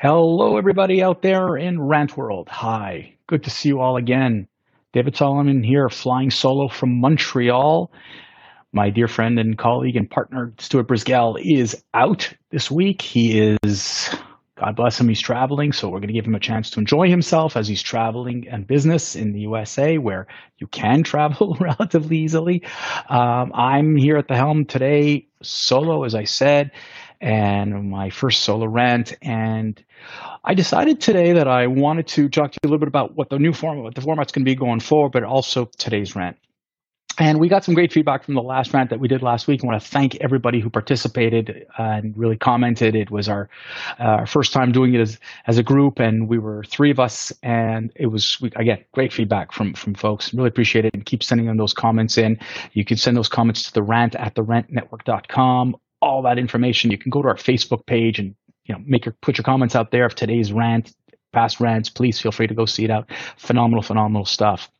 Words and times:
Hello, 0.00 0.56
everybody 0.56 1.02
out 1.02 1.22
there 1.22 1.56
in 1.56 1.80
Rant 1.80 2.16
World. 2.16 2.48
Hi, 2.50 3.16
good 3.26 3.42
to 3.42 3.50
see 3.50 3.70
you 3.70 3.80
all 3.80 3.96
again. 3.96 4.46
David 4.92 5.16
Solomon 5.16 5.64
here, 5.64 5.88
flying 5.88 6.30
solo 6.30 6.68
from 6.68 7.00
Montreal. 7.00 7.90
My 8.72 8.90
dear 8.90 9.08
friend 9.08 9.40
and 9.40 9.58
colleague 9.58 9.96
and 9.96 10.08
partner, 10.08 10.54
Stuart 10.58 10.86
Brisgel, 10.86 11.36
is 11.44 11.82
out 11.94 12.32
this 12.50 12.70
week. 12.70 13.02
He 13.02 13.40
is, 13.60 14.08
God 14.54 14.76
bless 14.76 15.00
him, 15.00 15.08
he's 15.08 15.20
traveling, 15.20 15.72
so 15.72 15.88
we're 15.88 15.98
going 15.98 16.06
to 16.06 16.14
give 16.14 16.26
him 16.26 16.36
a 16.36 16.38
chance 16.38 16.70
to 16.70 16.78
enjoy 16.78 17.10
himself 17.10 17.56
as 17.56 17.66
he's 17.66 17.82
traveling 17.82 18.46
and 18.48 18.68
business 18.68 19.16
in 19.16 19.32
the 19.32 19.40
USA, 19.40 19.98
where 19.98 20.28
you 20.58 20.68
can 20.68 21.02
travel 21.02 21.56
relatively 21.60 22.18
easily. 22.18 22.62
Um, 23.08 23.50
I'm 23.52 23.96
here 23.96 24.16
at 24.16 24.28
the 24.28 24.36
helm 24.36 24.64
today, 24.64 25.26
solo, 25.42 26.04
as 26.04 26.14
I 26.14 26.22
said 26.22 26.70
and 27.20 27.90
my 27.90 28.10
first 28.10 28.42
solo 28.42 28.66
rant. 28.66 29.14
And 29.22 29.82
I 30.44 30.54
decided 30.54 31.00
today 31.00 31.32
that 31.32 31.48
I 31.48 31.66
wanted 31.66 32.06
to 32.08 32.28
talk 32.28 32.52
to 32.52 32.58
you 32.62 32.68
a 32.68 32.70
little 32.70 32.78
bit 32.78 32.88
about 32.88 33.16
what 33.16 33.30
the 33.30 33.38
new 33.38 33.52
format, 33.52 33.84
what 33.84 33.94
the 33.94 34.00
format's 34.00 34.32
going 34.32 34.44
to 34.44 34.50
be 34.50 34.54
going 34.54 34.80
forward, 34.80 35.12
but 35.12 35.24
also 35.24 35.66
today's 35.76 36.14
rant. 36.14 36.36
And 37.20 37.40
we 37.40 37.48
got 37.48 37.64
some 37.64 37.74
great 37.74 37.92
feedback 37.92 38.22
from 38.22 38.34
the 38.34 38.42
last 38.42 38.72
rant 38.72 38.90
that 38.90 39.00
we 39.00 39.08
did 39.08 39.22
last 39.22 39.48
week. 39.48 39.64
I 39.64 39.66
want 39.66 39.82
to 39.82 39.88
thank 39.88 40.14
everybody 40.16 40.60
who 40.60 40.70
participated 40.70 41.66
and 41.76 42.16
really 42.16 42.36
commented. 42.36 42.94
It 42.94 43.10
was 43.10 43.28
our 43.28 43.48
uh, 43.98 44.24
first 44.24 44.52
time 44.52 44.70
doing 44.70 44.94
it 44.94 45.00
as, 45.00 45.18
as 45.48 45.58
a 45.58 45.64
group, 45.64 45.98
and 45.98 46.28
we 46.28 46.38
were 46.38 46.62
three 46.62 46.92
of 46.92 47.00
us, 47.00 47.32
and 47.42 47.92
it 47.96 48.06
was 48.06 48.40
we, 48.40 48.52
again 48.54 48.84
great 48.92 49.12
feedback 49.12 49.50
from 49.50 49.74
from 49.74 49.94
folks. 49.94 50.32
Really 50.32 50.48
appreciate 50.48 50.84
it, 50.84 50.94
and 50.94 51.04
keep 51.04 51.24
sending 51.24 51.48
them 51.48 51.56
those 51.56 51.72
comments 51.72 52.18
in. 52.18 52.38
You 52.72 52.84
can 52.84 52.96
send 52.96 53.16
those 53.16 53.28
comments 53.28 53.64
to 53.64 53.74
the 53.74 53.82
rant 53.82 54.14
at 54.14 54.36
the 54.36 54.44
rantnetwork.com 54.44 55.76
all 56.00 56.22
that 56.22 56.38
information. 56.38 56.90
You 56.90 56.98
can 56.98 57.10
go 57.10 57.22
to 57.22 57.28
our 57.28 57.36
Facebook 57.36 57.86
page 57.86 58.18
and 58.18 58.34
you 58.64 58.74
know 58.74 58.80
make 58.86 59.04
your 59.04 59.14
put 59.20 59.38
your 59.38 59.44
comments 59.44 59.74
out 59.74 59.90
there 59.90 60.06
of 60.06 60.14
today's 60.14 60.52
rant, 60.52 60.94
past 61.32 61.60
rants. 61.60 61.88
Please 61.88 62.20
feel 62.20 62.32
free 62.32 62.46
to 62.46 62.54
go 62.54 62.66
see 62.66 62.84
it 62.84 62.90
out. 62.90 63.10
Phenomenal, 63.36 63.82
phenomenal 63.82 64.24
stuff. 64.24 64.70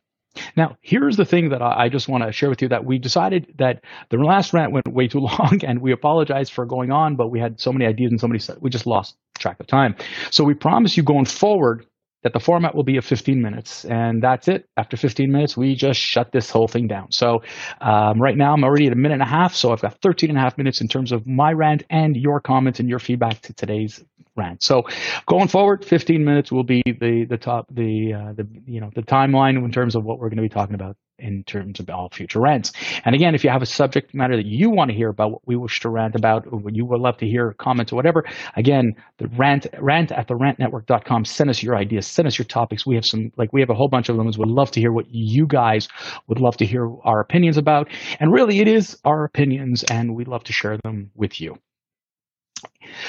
Now, 0.55 0.77
here's 0.81 1.17
the 1.17 1.25
thing 1.25 1.49
that 1.49 1.61
I 1.61 1.89
just 1.89 2.07
want 2.07 2.23
to 2.23 2.31
share 2.31 2.49
with 2.49 2.61
you 2.61 2.69
that 2.69 2.85
we 2.85 2.99
decided 2.99 3.53
that 3.57 3.83
the 4.09 4.17
last 4.17 4.53
rant 4.53 4.71
went 4.71 4.87
way 4.87 5.07
too 5.07 5.19
long, 5.39 5.59
and 5.63 5.81
we 5.81 5.91
apologize 5.91 6.49
for 6.49 6.65
going 6.65 6.91
on, 6.91 7.15
but 7.15 7.29
we 7.29 7.39
had 7.39 7.59
so 7.59 7.73
many 7.73 7.85
ideas 7.85 8.11
and 8.11 8.21
so 8.21 8.27
many 8.27 8.39
we 8.61 8.69
just 8.69 8.85
lost 8.85 9.15
track 9.39 9.59
of 9.59 9.67
time. 9.67 9.95
So 10.31 10.43
we 10.43 10.53
promise 10.53 10.97
you 10.97 11.03
going 11.03 11.25
forward 11.25 11.85
that 12.23 12.33
the 12.33 12.39
format 12.39 12.75
will 12.75 12.83
be 12.83 12.97
of 12.97 13.05
15 13.05 13.41
minutes. 13.41 13.85
And 13.85 14.21
that's 14.21 14.47
it. 14.47 14.67
After 14.77 14.97
15 14.97 15.31
minutes 15.31 15.55
we 15.55 15.75
just 15.75 15.99
shut 15.99 16.31
this 16.31 16.49
whole 16.49 16.67
thing 16.67 16.87
down. 16.87 17.11
So 17.11 17.43
um, 17.81 18.21
right 18.21 18.35
now 18.35 18.53
i'm 18.53 18.63
already 18.63 18.87
at 18.87 18.93
a 18.93 18.95
minute 18.95 19.15
and 19.15 19.23
a 19.23 19.25
half. 19.25 19.55
So 19.55 19.71
i've 19.71 19.81
got 19.81 20.01
13 20.01 20.29
and 20.29 20.37
a 20.37 20.41
half 20.41 20.57
minutes 20.57 20.81
in 20.81 20.87
terms 20.87 21.11
of 21.11 21.25
my 21.25 21.51
rant 21.51 21.83
and 21.89 22.15
your 22.15 22.39
comments 22.39 22.79
and 22.79 22.89
your 22.89 22.99
feedback 22.99 23.41
to 23.41 23.53
today's 23.53 24.03
rant. 24.35 24.63
So 24.63 24.83
going 25.25 25.47
forward 25.47 25.85
15 25.85 26.23
minutes 26.23 26.51
will 26.51 26.63
be 26.63 26.81
the 26.85 27.25
the 27.29 27.37
top 27.37 27.67
the 27.69 28.13
uh, 28.13 28.33
the 28.33 28.47
you 28.65 28.81
know 28.81 28.89
the 28.95 29.01
timeline 29.01 29.63
in 29.63 29.71
terms 29.71 29.95
of 29.95 30.03
what 30.03 30.19
we're 30.19 30.29
going 30.29 30.37
to 30.37 30.43
be 30.43 30.49
talking 30.49 30.75
about 30.75 30.95
in 31.19 31.43
terms 31.43 31.79
of 31.79 31.89
all 31.89 32.09
future 32.09 32.39
rants. 32.39 32.71
And 33.05 33.15
again, 33.15 33.35
if 33.35 33.43
you 33.43 33.49
have 33.49 33.61
a 33.61 33.67
subject 33.67 34.13
matter 34.13 34.35
that 34.35 34.45
you 34.45 34.69
want 34.69 34.89
to 34.91 34.95
hear 34.95 35.09
about, 35.09 35.31
what 35.31 35.41
we 35.47 35.55
wish 35.55 35.79
to 35.81 35.89
rant 35.89 36.15
about, 36.15 36.45
or 36.47 36.59
what 36.59 36.75
you 36.75 36.85
would 36.85 36.99
love 36.99 37.17
to 37.17 37.27
hear, 37.27 37.53
comments 37.53 37.91
or 37.91 37.95
whatever, 37.95 38.25
again, 38.55 38.95
the 39.17 39.27
rant 39.29 39.67
rant 39.79 40.11
at 40.11 40.27
the 40.27 40.33
rantnetwork.com. 40.33 41.25
Send 41.25 41.49
us 41.49 41.61
your 41.61 41.75
ideas, 41.75 42.07
send 42.07 42.27
us 42.27 42.37
your 42.37 42.45
topics. 42.45 42.85
We 42.85 42.95
have 42.95 43.05
some 43.05 43.31
like 43.37 43.53
we 43.53 43.61
have 43.61 43.69
a 43.69 43.75
whole 43.75 43.87
bunch 43.87 44.09
of 44.09 44.17
them. 44.17 44.25
We'd 44.25 44.37
love 44.37 44.71
to 44.71 44.79
hear 44.79 44.91
what 44.91 45.05
you 45.09 45.45
guys 45.45 45.87
would 46.27 46.39
love 46.39 46.57
to 46.57 46.65
hear 46.65 46.89
our 47.03 47.19
opinions 47.19 47.57
about. 47.57 47.89
And 48.19 48.31
really 48.31 48.59
it 48.59 48.67
is 48.67 48.97
our 49.05 49.23
opinions 49.23 49.83
and 49.83 50.15
we'd 50.15 50.27
love 50.27 50.43
to 50.45 50.53
share 50.53 50.77
them 50.77 51.11
with 51.15 51.41
you. 51.41 51.57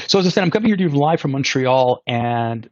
So 0.07 0.19
as 0.19 0.27
I 0.27 0.31
said, 0.31 0.45
I'm 0.45 0.51
coming 0.51 0.69
here 0.69 0.77
to 0.77 0.83
you 0.83 0.89
live 0.89 1.21
from 1.21 1.33
Montreal 1.33 2.03
and 2.07 2.69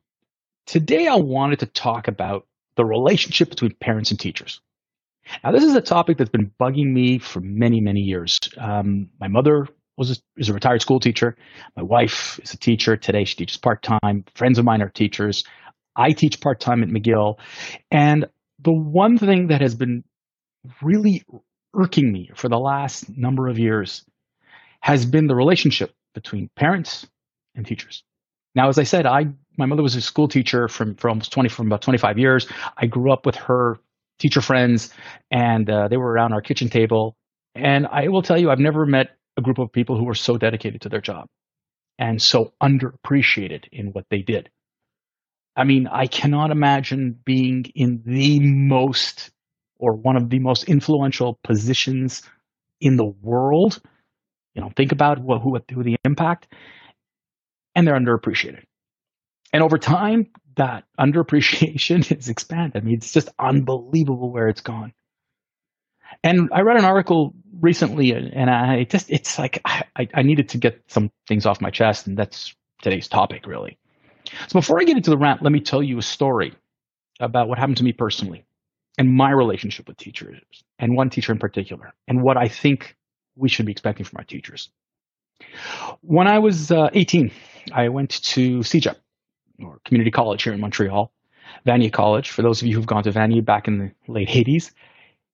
today 0.66 1.06
I 1.08 1.16
wanted 1.16 1.60
to 1.60 1.66
talk 1.66 2.08
about 2.08 2.46
the 2.76 2.84
relationship 2.84 3.50
between 3.50 3.74
parents 3.80 4.10
and 4.10 4.20
teachers. 4.20 4.60
Now, 5.44 5.52
this 5.52 5.64
is 5.64 5.74
a 5.74 5.80
topic 5.80 6.18
that's 6.18 6.30
been 6.30 6.50
bugging 6.60 6.92
me 6.92 7.18
for 7.18 7.40
many, 7.40 7.80
many 7.80 8.00
years. 8.00 8.38
Um, 8.56 9.10
my 9.20 9.28
mother 9.28 9.68
was 9.96 10.10
a, 10.12 10.16
is 10.36 10.48
a 10.48 10.54
retired 10.54 10.80
school 10.80 11.00
teacher. 11.00 11.36
My 11.76 11.82
wife 11.82 12.40
is 12.42 12.54
a 12.54 12.56
teacher. 12.58 12.96
Today, 12.96 13.24
she 13.24 13.36
teaches 13.36 13.56
part 13.56 13.82
time. 13.82 14.24
Friends 14.34 14.58
of 14.58 14.64
mine 14.64 14.82
are 14.82 14.88
teachers. 14.88 15.44
I 15.96 16.12
teach 16.12 16.40
part 16.40 16.60
time 16.60 16.82
at 16.82 16.88
McGill. 16.88 17.38
And 17.90 18.26
the 18.60 18.72
one 18.72 19.18
thing 19.18 19.48
that 19.48 19.60
has 19.60 19.74
been 19.74 20.04
really 20.82 21.24
irking 21.74 22.10
me 22.12 22.30
for 22.34 22.48
the 22.48 22.58
last 22.58 23.08
number 23.16 23.48
of 23.48 23.58
years 23.58 24.04
has 24.80 25.04
been 25.04 25.26
the 25.26 25.34
relationship 25.34 25.92
between 26.14 26.48
parents 26.56 27.06
and 27.54 27.66
teachers. 27.66 28.04
Now, 28.54 28.68
as 28.68 28.78
I 28.78 28.84
said, 28.84 29.06
I 29.06 29.28
my 29.56 29.66
mother 29.66 29.82
was 29.82 29.96
a 29.96 30.00
school 30.00 30.28
teacher 30.28 30.68
from 30.68 30.94
for 30.94 31.08
almost 31.08 31.32
twenty 31.32 31.48
from 31.48 31.66
about 31.66 31.82
twenty 31.82 31.98
five 31.98 32.18
years. 32.18 32.46
I 32.76 32.86
grew 32.86 33.12
up 33.12 33.26
with 33.26 33.36
her 33.36 33.78
teacher 34.18 34.40
friends, 34.40 34.92
and 35.30 35.68
uh, 35.70 35.88
they 35.88 35.96
were 35.96 36.10
around 36.10 36.32
our 36.32 36.40
kitchen 36.40 36.68
table. 36.68 37.16
And 37.54 37.86
I 37.86 38.08
will 38.08 38.22
tell 38.22 38.38
you, 38.38 38.50
I've 38.50 38.58
never 38.58 38.86
met 38.86 39.08
a 39.36 39.42
group 39.42 39.58
of 39.58 39.72
people 39.72 39.96
who 39.96 40.04
were 40.04 40.14
so 40.14 40.36
dedicated 40.36 40.82
to 40.82 40.88
their 40.88 41.00
job 41.00 41.26
and 41.98 42.20
so 42.20 42.52
underappreciated 42.62 43.64
in 43.72 43.88
what 43.88 44.04
they 44.10 44.22
did. 44.22 44.50
I 45.56 45.64
mean, 45.64 45.88
I 45.88 46.06
cannot 46.06 46.50
imagine 46.50 47.18
being 47.24 47.64
in 47.74 48.02
the 48.06 48.38
most 48.40 49.30
or 49.78 49.94
one 49.94 50.16
of 50.16 50.30
the 50.30 50.38
most 50.38 50.64
influential 50.64 51.38
positions 51.42 52.22
in 52.80 52.96
the 52.96 53.04
world. 53.04 53.80
You 54.54 54.62
know, 54.62 54.70
think 54.76 54.92
about 54.92 55.18
what, 55.18 55.40
who, 55.40 55.58
who 55.72 55.82
the 55.82 55.96
impact, 56.04 56.48
and 57.74 57.86
they're 57.86 57.98
underappreciated. 57.98 58.62
And 59.52 59.62
over 59.62 59.78
time, 59.78 60.28
that 60.56 60.84
underappreciation 60.98 62.06
has 62.16 62.28
expanded. 62.28 62.82
I 62.82 62.84
mean, 62.84 62.96
it's 62.96 63.12
just 63.12 63.30
unbelievable 63.38 64.30
where 64.30 64.48
it's 64.48 64.60
gone. 64.60 64.92
And 66.22 66.50
I 66.52 66.62
read 66.62 66.76
an 66.76 66.84
article 66.84 67.34
recently, 67.60 68.12
and 68.12 68.50
I 68.50 68.84
just, 68.84 69.10
it's 69.10 69.38
like 69.38 69.60
I, 69.64 70.08
I 70.14 70.22
needed 70.22 70.50
to 70.50 70.58
get 70.58 70.82
some 70.88 71.10
things 71.26 71.46
off 71.46 71.60
my 71.60 71.70
chest, 71.70 72.06
and 72.06 72.16
that's 72.16 72.54
today's 72.82 73.08
topic, 73.08 73.46
really. 73.46 73.78
So 74.48 74.58
before 74.58 74.80
I 74.80 74.84
get 74.84 74.96
into 74.96 75.10
the 75.10 75.18
rant, 75.18 75.42
let 75.42 75.52
me 75.52 75.60
tell 75.60 75.82
you 75.82 75.98
a 75.98 76.02
story 76.02 76.54
about 77.20 77.48
what 77.48 77.58
happened 77.58 77.78
to 77.78 77.84
me 77.84 77.92
personally 77.92 78.44
and 78.98 79.12
my 79.12 79.30
relationship 79.30 79.86
with 79.86 79.96
teachers, 79.96 80.40
and 80.78 80.96
one 80.96 81.08
teacher 81.08 81.30
in 81.30 81.38
particular, 81.38 81.94
and 82.08 82.20
what 82.20 82.36
I 82.36 82.48
think 82.48 82.96
we 83.36 83.48
should 83.48 83.64
be 83.64 83.72
expecting 83.72 84.04
from 84.04 84.18
our 84.18 84.24
teachers. 84.24 84.70
When 86.00 86.26
I 86.26 86.40
was 86.40 86.72
uh, 86.72 86.90
18, 86.92 87.30
I 87.72 87.90
went 87.90 88.10
to 88.24 88.58
CEGEP, 88.58 88.96
or 89.62 89.80
community 89.84 90.10
college 90.10 90.42
here 90.42 90.52
in 90.52 90.60
Montreal, 90.60 91.12
Vanier 91.66 91.92
College, 91.92 92.30
for 92.30 92.42
those 92.42 92.60
of 92.60 92.68
you 92.68 92.74
who've 92.74 92.86
gone 92.86 93.02
to 93.04 93.12
Vanier 93.12 93.44
back 93.44 93.68
in 93.68 93.78
the 93.78 94.12
late 94.12 94.28
80s. 94.28 94.72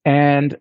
And 0.04 0.56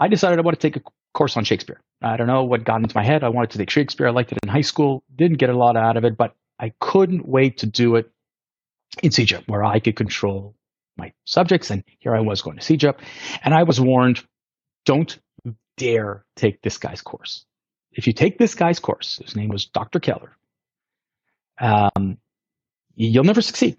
I 0.00 0.08
decided 0.08 0.38
I 0.38 0.42
wanted 0.42 0.60
to 0.60 0.70
take 0.70 0.76
a 0.76 0.90
course 1.14 1.36
on 1.36 1.44
Shakespeare. 1.44 1.80
I 2.02 2.16
don't 2.16 2.26
know 2.26 2.44
what 2.44 2.64
got 2.64 2.80
into 2.80 2.96
my 2.96 3.04
head. 3.04 3.24
I 3.24 3.28
wanted 3.28 3.50
to 3.50 3.58
take 3.58 3.70
Shakespeare. 3.70 4.06
I 4.06 4.10
liked 4.10 4.32
it 4.32 4.38
in 4.42 4.48
high 4.48 4.60
school, 4.60 5.02
didn't 5.14 5.38
get 5.38 5.50
a 5.50 5.56
lot 5.56 5.76
out 5.76 5.96
of 5.96 6.04
it, 6.04 6.16
but 6.16 6.34
I 6.58 6.72
couldn't 6.80 7.26
wait 7.26 7.58
to 7.58 7.66
do 7.66 7.96
it 7.96 8.10
in 9.02 9.10
CEGEP, 9.10 9.48
where 9.48 9.64
I 9.64 9.80
could 9.80 9.96
control 9.96 10.54
my 10.96 11.12
subjects. 11.24 11.70
And 11.70 11.84
here 11.98 12.14
I 12.14 12.20
was 12.20 12.42
going 12.42 12.56
to 12.56 12.62
CEGEP. 12.62 12.98
And 13.42 13.54
I 13.54 13.64
was 13.64 13.80
warned 13.80 14.24
don't 14.84 15.18
dare 15.76 16.24
take 16.36 16.62
this 16.62 16.78
guy's 16.78 17.02
course. 17.02 17.44
If 17.92 18.06
you 18.06 18.12
take 18.12 18.38
this 18.38 18.54
guy's 18.54 18.78
course, 18.78 19.18
his 19.22 19.34
name 19.34 19.48
was 19.48 19.66
Dr. 19.66 20.00
Keller, 20.00 20.36
um, 21.60 22.18
you'll 23.06 23.24
never 23.24 23.42
succeed. 23.42 23.76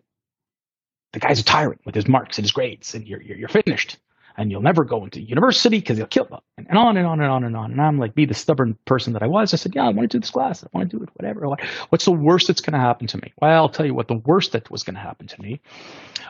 The 1.13 1.19
guy's 1.19 1.40
a 1.40 1.44
tyrant 1.44 1.81
with 1.85 1.96
his 1.96 2.07
marks 2.07 2.38
and 2.38 2.46
his 2.46 2.52
grades, 2.52 2.94
and 2.94 3.07
you're, 3.07 3.22
you're, 3.22 3.38
you're 3.38 3.50
finished. 3.50 3.97
And 4.38 4.50
you'll 4.52 4.62
never 4.62 4.85
go 4.85 5.03
into 5.03 5.19
university 5.19 5.80
because 5.80 5.97
he'll 5.97 6.07
kill 6.07 6.28
you. 6.31 6.38
And, 6.57 6.68
and 6.69 6.78
on 6.78 6.96
and 6.96 7.06
on 7.06 7.19
and 7.19 7.30
on 7.30 7.44
and 7.44 7.57
on. 7.57 7.72
And 7.72 7.81
I'm 7.81 8.00
like, 8.00 8.16
be 8.16 8.25
the 8.25 8.34
stubborn 8.34 8.78
person 8.85 9.12
that 9.13 9.24
I 9.24 9.28
was. 9.28 9.53
I 9.53 9.57
said, 9.57 9.75
yeah, 9.75 9.84
I 9.84 9.90
want 9.90 10.09
to 10.09 10.18
do 10.18 10.22
this 10.22 10.30
class. 10.30 10.63
I 10.63 10.68
want 10.72 10.90
to 10.90 10.97
do 10.97 11.03
it, 11.03 11.09
whatever. 11.16 11.46
What's 11.89 12.06
the 12.06 12.12
worst 12.12 12.48
that's 12.48 12.62
going 12.62 12.74
to 12.74 12.80
happen 12.80 13.07
to 13.07 13.18
me? 13.18 13.33
Well, 13.42 13.51
I'll 13.51 13.69
tell 13.69 13.86
you 13.86 13.94
what 13.94 14.07
the 14.07 14.21
worst 14.25 14.54
that 14.54 14.71
was 14.71 14.83
going 14.83 14.94
to 14.94 15.01
happen 15.01 15.27
to 15.27 15.42
me 15.42 15.60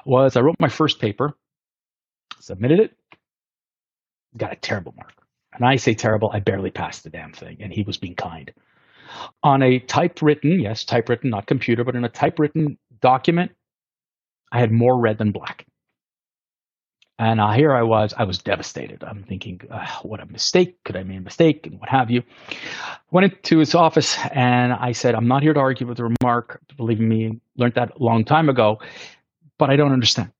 was 0.06 0.35
I 0.35 0.42
wrote 0.42 0.56
my 0.59 0.69
first 0.69 1.00
paper, 1.00 1.35
submitted 2.39 2.80
it, 2.80 2.97
got 4.35 4.53
a 4.53 4.56
terrible 4.56 4.95
mark. 4.97 5.13
And 5.53 5.63
I 5.63 5.75
say 5.75 5.94
terrible, 5.94 6.31
I 6.33 6.39
barely 6.39 6.71
passed 6.71 7.03
the 7.03 7.12
damn 7.12 7.33
thing. 7.33 7.57
And 7.59 7.71
he 7.71 7.83
was 7.83 7.97
being 7.97 8.15
kind 8.15 8.51
on 9.44 9.61
a 9.61 9.79
typewritten, 9.79 10.59
yes, 10.59 10.83
typewritten, 10.83 11.29
not 11.29 11.47
computer, 11.47 11.83
but 11.83 11.95
in 11.95 12.03
a 12.03 12.09
typewritten 12.09 12.77
document, 13.01 13.51
I 14.51 14.59
had 14.59 14.71
more 14.71 15.00
red 15.00 15.17
than 15.17 15.31
black. 15.31 15.65
And 17.19 17.41
uh, 17.41 17.51
here 17.51 17.73
I 17.73 17.83
was, 17.83 18.13
I 18.17 18.23
was 18.23 18.38
devastated. 18.38 19.03
I'm 19.03 19.23
thinking, 19.23 19.59
uh, 19.69 19.85
what 20.03 20.21
a 20.21 20.25
mistake. 20.25 20.81
Could 20.85 20.95
I 20.95 21.03
make 21.03 21.17
a 21.17 21.21
mistake 21.21 21.67
and 21.67 21.77
what 21.77 21.89
have 21.89 22.09
you? 22.09 22.23
Went 23.11 23.33
into 23.33 23.59
his 23.59 23.75
office 23.75 24.17
and 24.33 24.71
I 24.71 24.94
said, 24.94 25.15
I'm 25.15 25.27
not 25.27 25.44
here 25.44 25.53
to 25.53 25.59
argue 25.59 25.85
with 25.85 25.97
the 25.97 26.06
remark. 26.06 26.61
Believe 26.77 27.01
me, 27.01 27.41
learned 27.57 27.73
that 27.73 27.91
a 28.00 28.03
long 28.03 28.23
time 28.23 28.47
ago, 28.47 28.77
but 29.57 29.69
I 29.69 29.75
don't 29.75 29.91
understand. 29.91 30.31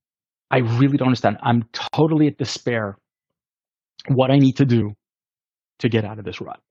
I 0.52 0.60
really 0.60 0.96
don't 0.96 1.10
understand. 1.10 1.38
I'm 1.44 1.66
totally 1.74 2.28
at 2.28 2.38
despair 2.38 2.98
what 4.08 4.32
I 4.32 4.38
need 4.38 4.56
to 4.58 4.66
do 4.66 4.96
to 5.80 5.90
get 5.90 6.06
out 6.06 6.18
of 6.18 6.24
this 6.24 6.40
rut. 6.40 6.62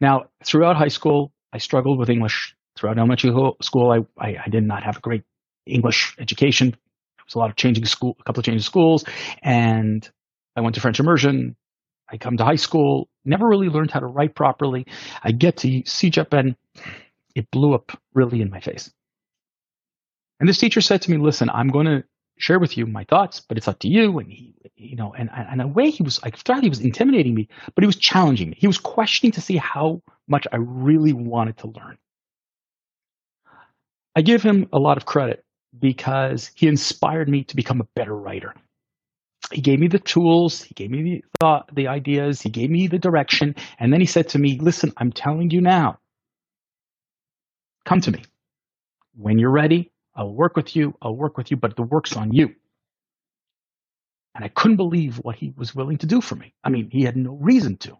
Now, 0.00 0.26
throughout 0.44 0.76
high 0.76 0.88
school, 0.88 1.32
I 1.52 1.58
struggled 1.58 1.98
with 1.98 2.10
English 2.10 2.54
throughout 2.76 2.98
elementary 2.98 3.30
school, 3.62 3.90
I, 3.90 3.98
I, 4.18 4.36
I 4.46 4.48
did 4.48 4.64
not 4.64 4.82
have 4.82 4.96
a 4.96 5.00
great 5.00 5.22
English 5.66 6.16
education. 6.18 6.70
There 6.70 7.24
was 7.26 7.34
a 7.34 7.38
lot 7.38 7.50
of 7.50 7.56
changing 7.56 7.84
school, 7.86 8.16
a 8.18 8.24
couple 8.24 8.40
of 8.40 8.44
changes 8.44 8.66
schools, 8.66 9.04
and 9.42 10.08
I 10.56 10.60
went 10.60 10.74
to 10.74 10.80
French 10.80 11.00
immersion. 11.00 11.56
I 12.10 12.18
come 12.18 12.36
to 12.36 12.44
high 12.44 12.56
school, 12.56 13.08
never 13.24 13.48
really 13.48 13.68
learned 13.68 13.90
how 13.90 14.00
to 14.00 14.06
write 14.06 14.34
properly. 14.34 14.86
I 15.22 15.32
get 15.32 15.58
to 15.58 15.68
CEGEP 15.84 16.38
and 16.38 16.56
it 17.34 17.50
blew 17.50 17.74
up 17.74 17.98
really 18.12 18.42
in 18.42 18.50
my 18.50 18.60
face. 18.60 18.92
And 20.38 20.48
this 20.48 20.58
teacher 20.58 20.80
said 20.80 21.02
to 21.02 21.10
me, 21.10 21.16
listen, 21.16 21.48
I'm 21.48 21.68
going 21.68 21.86
to 21.86 22.04
share 22.36 22.58
with 22.58 22.76
you 22.76 22.86
my 22.86 23.04
thoughts, 23.04 23.40
but 23.40 23.56
it's 23.56 23.68
up 23.68 23.78
to 23.80 23.88
you. 23.88 24.18
And 24.18 24.30
he, 24.30 24.54
you 24.76 24.96
know, 24.96 25.14
and, 25.14 25.30
and 25.32 25.62
a 25.62 25.66
way 25.66 25.90
he 25.90 26.02
was, 26.02 26.20
I 26.22 26.30
thought 26.30 26.62
he 26.62 26.68
was 26.68 26.80
intimidating 26.80 27.34
me, 27.34 27.48
but 27.74 27.82
he 27.82 27.86
was 27.86 27.96
challenging 27.96 28.50
me. 28.50 28.56
He 28.58 28.66
was 28.66 28.78
questioning 28.78 29.32
to 29.32 29.40
see 29.40 29.56
how 29.56 30.02
much 30.28 30.46
I 30.52 30.56
really 30.56 31.12
wanted 31.12 31.58
to 31.58 31.68
learn. 31.68 31.98
I 34.16 34.22
give 34.22 34.42
him 34.42 34.68
a 34.72 34.78
lot 34.78 34.96
of 34.96 35.06
credit 35.06 35.44
because 35.78 36.50
he 36.54 36.68
inspired 36.68 37.28
me 37.28 37.44
to 37.44 37.56
become 37.56 37.80
a 37.80 37.88
better 37.96 38.14
writer. 38.14 38.54
He 39.52 39.60
gave 39.60 39.78
me 39.78 39.88
the 39.88 39.98
tools, 39.98 40.62
he 40.62 40.74
gave 40.74 40.90
me 40.90 41.02
the 41.02 41.24
thought, 41.40 41.74
the 41.74 41.88
ideas, 41.88 42.40
he 42.40 42.48
gave 42.48 42.70
me 42.70 42.86
the 42.86 42.98
direction, 42.98 43.54
and 43.78 43.92
then 43.92 44.00
he 44.00 44.06
said 44.06 44.28
to 44.30 44.38
me, 44.38 44.58
"Listen, 44.58 44.92
I'm 44.96 45.12
telling 45.12 45.50
you 45.50 45.60
now. 45.60 45.98
Come 47.84 48.00
to 48.02 48.10
me. 48.10 48.22
When 49.16 49.38
you're 49.38 49.50
ready, 49.50 49.92
I'll 50.16 50.32
work 50.34 50.56
with 50.56 50.76
you, 50.76 50.96
I'll 51.02 51.16
work 51.16 51.36
with 51.36 51.50
you, 51.50 51.56
but 51.56 51.76
the 51.76 51.82
work's 51.82 52.16
on 52.16 52.32
you." 52.32 52.54
And 54.34 54.44
I 54.44 54.48
couldn't 54.48 54.76
believe 54.76 55.18
what 55.18 55.36
he 55.36 55.52
was 55.56 55.74
willing 55.74 55.98
to 55.98 56.06
do 56.06 56.20
for 56.20 56.34
me. 56.34 56.54
I 56.64 56.70
mean, 56.70 56.90
he 56.90 57.02
had 57.02 57.16
no 57.16 57.34
reason 57.36 57.76
to. 57.78 57.98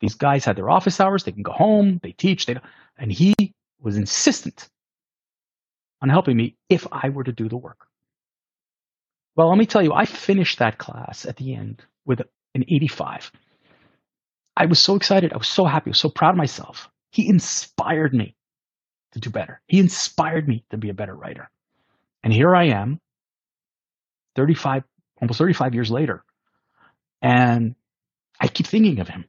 These 0.00 0.14
guys 0.14 0.44
had 0.44 0.56
their 0.56 0.70
office 0.70 1.00
hours, 1.00 1.24
they 1.24 1.32
can 1.32 1.42
go 1.42 1.52
home, 1.52 2.00
they 2.02 2.12
teach, 2.12 2.46
they 2.46 2.56
and 2.98 3.10
he 3.12 3.34
was 3.80 3.96
insistent 3.96 4.68
on 6.02 6.08
helping 6.08 6.36
me 6.36 6.56
if 6.68 6.86
I 6.92 7.08
were 7.08 7.24
to 7.24 7.32
do 7.32 7.48
the 7.48 7.56
work. 7.56 7.86
Well, 9.36 9.48
let 9.48 9.58
me 9.58 9.66
tell 9.66 9.82
you, 9.82 9.92
I 9.92 10.04
finished 10.04 10.58
that 10.58 10.78
class 10.78 11.24
at 11.24 11.36
the 11.36 11.54
end 11.54 11.82
with 12.04 12.20
an 12.54 12.64
85. 12.68 13.32
I 14.56 14.66
was 14.66 14.80
so 14.80 14.96
excited. 14.96 15.32
I 15.32 15.38
was 15.38 15.48
so 15.48 15.64
happy. 15.64 15.88
I 15.88 15.92
was 15.92 15.98
so 15.98 16.10
proud 16.10 16.32
of 16.32 16.36
myself. 16.36 16.90
He 17.10 17.28
inspired 17.28 18.12
me 18.12 18.36
to 19.12 19.20
do 19.20 19.30
better. 19.30 19.60
He 19.66 19.78
inspired 19.78 20.48
me 20.48 20.64
to 20.70 20.76
be 20.76 20.88
a 20.88 20.94
better 20.94 21.14
writer. 21.14 21.50
And 22.22 22.32
here 22.32 22.54
I 22.54 22.66
am, 22.68 23.00
35, 24.36 24.84
almost 25.20 25.38
35 25.38 25.74
years 25.74 25.90
later. 25.90 26.24
And 27.20 27.74
I 28.40 28.48
keep 28.48 28.66
thinking 28.66 29.00
of 29.00 29.08
him. 29.08 29.26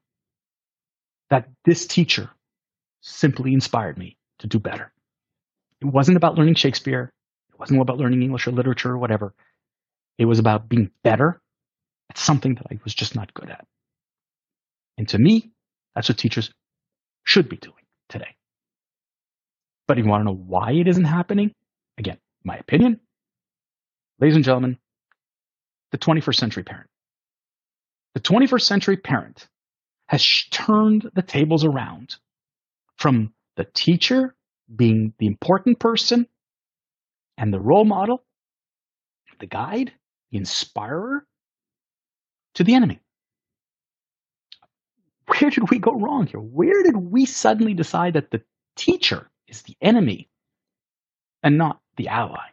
That 1.30 1.50
this 1.65 1.88
teacher 1.88 2.30
simply 3.01 3.53
inspired 3.53 3.97
me 3.97 4.18
to 4.39 4.47
do 4.47 4.59
better. 4.59 4.91
It 5.81 5.85
wasn't 5.85 6.18
about 6.18 6.35
learning 6.35 6.56
Shakespeare. 6.56 7.12
It 7.51 7.59
wasn't 7.59 7.81
about 7.81 7.97
learning 7.97 8.21
English 8.21 8.47
or 8.47 8.51
literature 8.51 8.91
or 8.91 8.97
whatever. 8.97 9.33
It 10.18 10.25
was 10.25 10.39
about 10.39 10.69
being 10.69 10.91
better 11.03 11.41
at 12.09 12.18
something 12.18 12.56
that 12.56 12.68
I 12.71 12.80
was 12.83 12.94
just 12.94 13.15
not 13.15 13.33
good 13.33 13.50
at. 13.50 13.65
And 14.97 15.07
to 15.09 15.18
me, 15.18 15.51
that's 15.95 16.09
what 16.09 16.18
teachers 16.18 16.51
should 17.24 17.50
be 17.50 17.57
doing 17.57 17.83
today. 18.09 18.35
But 19.88 20.00
if 20.00 20.06
you 20.06 20.09
want 20.09 20.21
to 20.21 20.25
know 20.25 20.35
why 20.35 20.71
it 20.74 20.88
isn't 20.88 21.03
happening, 21.03 21.53
again, 21.97 22.18
my 22.44 22.57
opinion, 22.57 23.00
ladies 24.19 24.35
and 24.35 24.45
gentlemen, 24.45 24.77
the 25.91 25.97
21st 25.97 26.35
century 26.35 26.63
parent. 26.63 26.89
The 28.13 28.21
21st 28.21 28.62
century 28.62 28.97
parent 28.97 29.47
has 30.07 30.25
turned 30.51 31.09
the 31.15 31.21
tables 31.21 31.65
around 31.65 32.15
from 32.97 33.33
the 33.56 33.65
teacher 33.74 34.35
being 34.74 35.13
the 35.19 35.27
important 35.27 35.80
person 35.80 36.27
and 37.38 37.53
the 37.53 37.59
role 37.59 37.85
model, 37.85 38.24
the 39.39 39.47
guide, 39.47 39.91
the 40.31 40.38
inspirer, 40.38 41.25
to 42.56 42.63
the 42.63 42.75
enemy. 42.75 43.00
Where 45.27 45.50
did 45.50 45.69
we 45.69 45.80
go 45.80 45.94
wrong 45.94 46.27
here? 46.27 46.39
Where 46.39 46.83
did 46.83 46.95
we 46.95 47.25
suddenly 47.25 47.74
decide 47.74 48.13
that 48.13 48.31
the 48.31 48.44
teacher 48.75 49.30
is 49.53 49.61
the 49.63 49.75
enemy 49.81 50.29
and 51.41 51.57
not 51.57 51.79
the 51.97 52.09
ally? 52.09 52.45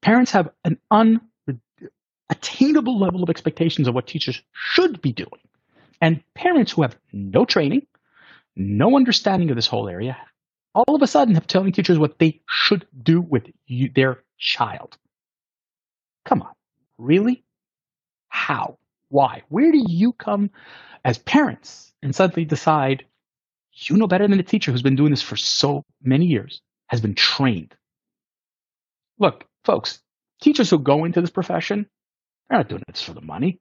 Parents 0.00 0.32
have 0.32 0.50
an 0.64 0.78
unattainable 0.90 2.98
level 2.98 3.22
of 3.22 3.30
expectations 3.30 3.86
of 3.88 3.94
what 3.94 4.06
teachers 4.06 4.42
should 4.52 5.02
be 5.02 5.12
doing. 5.12 5.40
And 6.00 6.22
parents 6.34 6.72
who 6.72 6.82
have 6.82 6.96
no 7.12 7.44
training, 7.44 7.86
no 8.56 8.96
understanding 8.96 9.50
of 9.50 9.56
this 9.56 9.66
whole 9.66 9.88
area, 9.88 10.16
all 10.74 10.94
of 10.94 11.02
a 11.02 11.06
sudden 11.06 11.34
have 11.34 11.46
telling 11.46 11.72
teachers 11.72 11.98
what 11.98 12.18
they 12.18 12.40
should 12.48 12.86
do 13.00 13.20
with 13.20 13.44
you, 13.66 13.90
their 13.94 14.22
child. 14.38 14.96
Come 16.24 16.40
on, 16.42 16.52
really? 16.98 17.44
How? 18.28 18.78
Why? 19.08 19.42
Where 19.48 19.72
do 19.72 19.82
you 19.86 20.12
come 20.12 20.50
as 21.04 21.18
parents 21.18 21.92
and 22.02 22.14
suddenly 22.14 22.44
decide 22.44 23.04
you 23.74 23.96
know 23.96 24.06
better 24.06 24.26
than 24.26 24.36
the 24.36 24.44
teacher 24.44 24.70
who's 24.70 24.82
been 24.82 24.96
doing 24.96 25.10
this 25.10 25.22
for 25.22 25.36
so 25.36 25.84
many 26.02 26.26
years, 26.26 26.60
has 26.88 27.00
been 27.00 27.14
trained? 27.14 27.74
Look, 29.18 29.44
folks, 29.64 30.00
teachers 30.40 30.70
who 30.70 30.78
go 30.78 31.04
into 31.04 31.20
this 31.20 31.30
profession, 31.30 31.86
they're 32.48 32.58
not 32.58 32.68
doing 32.68 32.82
this 32.88 33.02
for 33.02 33.14
the 33.14 33.20
money. 33.20 33.58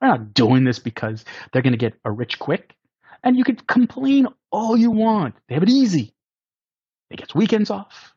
They're 0.00 0.10
not 0.10 0.34
doing 0.34 0.64
this 0.64 0.78
because 0.78 1.24
they're 1.52 1.62
going 1.62 1.72
to 1.72 1.78
get 1.78 1.94
a 2.04 2.10
rich 2.10 2.38
quick. 2.38 2.74
And 3.22 3.36
you 3.36 3.44
can 3.44 3.56
complain 3.56 4.26
all 4.50 4.76
you 4.76 4.90
want. 4.90 5.34
They 5.48 5.54
have 5.54 5.62
it 5.62 5.68
easy. 5.68 6.14
They 7.10 7.16
get 7.16 7.34
weekends 7.34 7.70
off, 7.70 8.14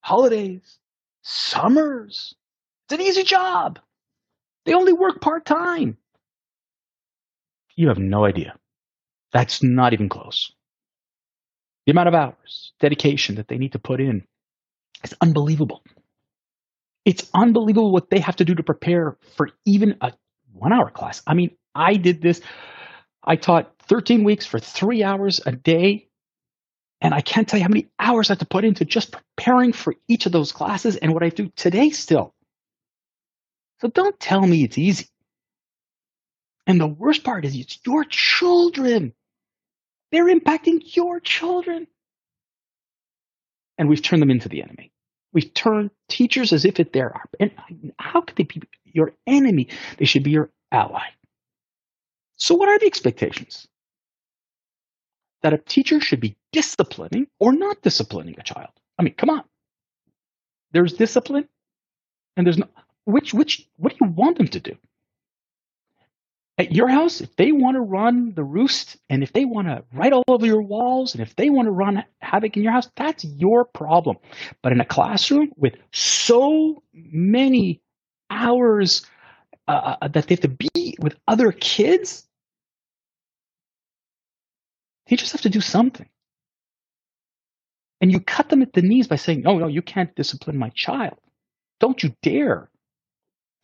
holidays, 0.00 0.78
summers. 1.22 2.34
It's 2.86 2.98
an 2.98 3.06
easy 3.06 3.22
job. 3.22 3.78
They 4.64 4.74
only 4.74 4.92
work 4.92 5.20
part 5.20 5.44
time. 5.44 5.96
You 7.76 7.88
have 7.88 7.98
no 7.98 8.24
idea. 8.24 8.54
That's 9.32 9.62
not 9.62 9.92
even 9.92 10.08
close. 10.08 10.52
The 11.86 11.92
amount 11.92 12.08
of 12.08 12.14
hours, 12.14 12.72
dedication 12.80 13.36
that 13.36 13.48
they 13.48 13.58
need 13.58 13.72
to 13.72 13.78
put 13.78 14.00
in 14.00 14.24
is 15.02 15.14
unbelievable. 15.20 15.82
It's 17.04 17.28
unbelievable 17.32 17.92
what 17.92 18.10
they 18.10 18.20
have 18.20 18.36
to 18.36 18.44
do 18.44 18.54
to 18.54 18.62
prepare 18.62 19.16
for 19.36 19.50
even 19.64 19.96
a 20.00 20.12
one 20.52 20.72
hour 20.72 20.90
class. 20.90 21.22
I 21.26 21.34
mean, 21.34 21.52
I 21.74 21.94
did 21.94 22.20
this. 22.20 22.40
I 23.24 23.36
taught 23.36 23.72
13 23.88 24.24
weeks 24.24 24.46
for 24.46 24.58
three 24.58 25.02
hours 25.02 25.40
a 25.44 25.52
day 25.52 26.08
and 27.00 27.14
I 27.14 27.20
can't 27.22 27.48
tell 27.48 27.58
you 27.58 27.64
how 27.64 27.70
many 27.70 27.88
hours 27.98 28.28
I 28.28 28.34
have 28.34 28.40
to 28.40 28.46
put 28.46 28.64
into 28.64 28.84
just 28.84 29.12
preparing 29.12 29.72
for 29.72 29.94
each 30.06 30.26
of 30.26 30.32
those 30.32 30.52
classes 30.52 30.96
and 30.96 31.14
what 31.14 31.22
I 31.22 31.30
do 31.30 31.50
today 31.56 31.90
still. 31.90 32.34
So 33.80 33.88
don't 33.88 34.18
tell 34.20 34.46
me 34.46 34.64
it's 34.64 34.76
easy. 34.76 35.06
And 36.66 36.80
the 36.80 36.86
worst 36.86 37.24
part 37.24 37.44
is 37.44 37.56
it's 37.56 37.80
your 37.86 38.04
children. 38.04 39.14
They're 40.12 40.26
impacting 40.26 40.96
your 40.96 41.20
children. 41.20 41.86
And 43.78 43.88
we've 43.88 44.02
turned 44.02 44.22
them 44.22 44.30
into 44.30 44.48
the 44.48 44.62
enemy. 44.62 44.92
We've 45.32 45.54
turned 45.54 45.90
teachers 46.08 46.52
as 46.52 46.64
if 46.64 46.80
it 46.80 46.92
they're 46.92 47.14
and 47.38 47.52
how 47.98 48.20
could 48.20 48.36
they 48.36 48.44
be 48.44 48.62
your 48.84 49.12
enemy? 49.26 49.68
They 49.98 50.04
should 50.04 50.24
be 50.24 50.32
your 50.32 50.50
ally. 50.72 51.06
So 52.36 52.54
what 52.56 52.68
are 52.68 52.78
the 52.78 52.86
expectations? 52.86 53.68
that 55.42 55.52
a 55.52 55.58
teacher 55.58 56.00
should 56.00 56.20
be 56.20 56.36
disciplining 56.52 57.26
or 57.38 57.52
not 57.52 57.80
disciplining 57.82 58.36
a 58.38 58.42
child. 58.42 58.70
I 58.98 59.02
mean, 59.02 59.14
come 59.14 59.30
on. 59.30 59.44
There's 60.72 60.92
discipline 60.92 61.48
and 62.36 62.46
there's 62.46 62.58
no 62.58 62.68
which 63.04 63.34
which 63.34 63.66
what 63.76 63.92
do 63.92 64.04
you 64.04 64.10
want 64.10 64.38
them 64.38 64.48
to 64.48 64.60
do? 64.60 64.76
At 66.60 66.72
your 66.72 66.88
house, 66.88 67.22
if 67.22 67.34
they 67.36 67.52
want 67.52 67.76
to 67.76 67.80
run 67.80 68.34
the 68.34 68.44
roost 68.44 68.98
and 69.08 69.22
if 69.22 69.32
they 69.32 69.46
want 69.46 69.68
to 69.68 69.82
write 69.94 70.12
all 70.12 70.24
over 70.28 70.44
your 70.44 70.60
walls 70.60 71.14
and 71.14 71.22
if 71.22 71.34
they 71.36 71.48
want 71.48 71.66
to 71.66 71.72
run 71.72 72.04
havoc 72.20 72.54
in 72.54 72.62
your 72.62 72.72
house, 72.72 72.90
that's 72.96 73.24
your 73.24 73.64
problem. 73.64 74.18
But 74.62 74.72
in 74.72 74.80
a 74.80 74.84
classroom 74.84 75.52
with 75.56 75.76
so 75.94 76.82
many 76.92 77.80
hours 78.28 79.06
uh, 79.68 79.96
uh 80.02 80.08
that 80.08 80.26
they 80.26 80.34
have 80.34 80.40
to 80.40 80.48
be 80.74 80.96
with 81.00 81.16
other 81.26 81.50
kids, 81.50 82.28
Teachers 85.10 85.32
have 85.32 85.40
to 85.40 85.48
do 85.48 85.60
something. 85.60 86.08
And 88.00 88.12
you 88.12 88.20
cut 88.20 88.48
them 88.48 88.62
at 88.62 88.74
the 88.74 88.82
knees 88.82 89.08
by 89.08 89.16
saying, 89.16 89.40
no, 89.40 89.58
no, 89.58 89.66
you 89.66 89.82
can't 89.82 90.14
discipline 90.14 90.56
my 90.56 90.70
child. 90.76 91.18
Don't 91.80 92.00
you 92.00 92.14
dare 92.22 92.70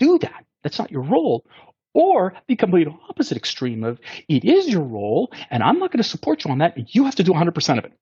do 0.00 0.18
that. 0.18 0.44
That's 0.64 0.80
not 0.80 0.90
your 0.90 1.02
role. 1.02 1.46
Or 1.96 2.34
the 2.46 2.56
complete 2.56 2.88
opposite 3.08 3.38
extreme 3.38 3.82
of 3.82 3.98
it 4.28 4.44
is 4.44 4.68
your 4.68 4.82
role, 4.82 5.32
and 5.48 5.62
I'm 5.62 5.78
not 5.78 5.90
going 5.90 6.02
to 6.02 6.08
support 6.08 6.44
you 6.44 6.50
on 6.50 6.58
that, 6.58 6.94
you 6.94 7.04
have 7.06 7.14
to 7.14 7.22
do 7.22 7.32
100% 7.32 7.78
of 7.78 7.86
it. 7.86 7.92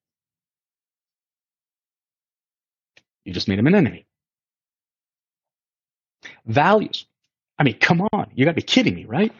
You 3.23 3.31
just 3.31 3.47
made 3.47 3.57
him 3.57 3.67
an 3.67 3.75
enemy. 3.75 4.05
Values. 6.45 7.05
I 7.57 7.63
mean, 7.63 7.79
come 7.79 8.01
on. 8.11 8.31
You 8.35 8.43
got 8.43 8.51
to 8.51 8.55
be 8.55 8.61
kidding 8.63 8.95
me, 8.95 9.05
right? 9.05 9.31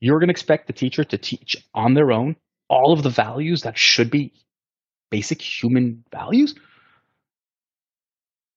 You're 0.00 0.18
going 0.18 0.28
to 0.28 0.32
expect 0.32 0.66
the 0.66 0.72
teacher 0.72 1.04
to 1.04 1.18
teach 1.18 1.54
on 1.74 1.92
their 1.92 2.10
own 2.10 2.36
all 2.70 2.94
of 2.94 3.02
the 3.02 3.10
values 3.10 3.64
that 3.64 3.76
should 3.76 4.10
be 4.10 4.32
basic 5.10 5.42
human 5.42 6.04
values? 6.10 6.54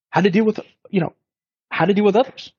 How 0.09 0.21
to 0.21 0.29
deal 0.29 0.45
with, 0.45 0.61
you 0.89 1.01
know, 1.01 1.13
how 1.69 1.83
to 1.83 1.93
deal 1.93 2.05
with 2.05 2.15
others. 2.15 2.53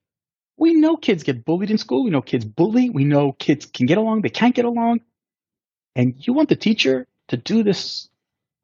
We 0.59 0.73
know 0.73 0.97
kids 0.97 1.23
get 1.23 1.45
bullied 1.45 1.71
in 1.71 1.77
school. 1.77 2.03
We 2.03 2.11
know 2.11 2.21
kids 2.21 2.43
bully. 2.43 2.89
We 2.89 3.05
know 3.05 3.31
kids 3.31 3.65
can 3.65 3.85
get 3.85 3.97
along. 3.97 4.21
They 4.21 4.29
can't 4.29 4.53
get 4.53 4.65
along. 4.65 4.99
And 5.95 6.15
you 6.17 6.33
want 6.33 6.49
the 6.49 6.55
teacher 6.55 7.07
to 7.29 7.37
do 7.37 7.63
this 7.63 8.09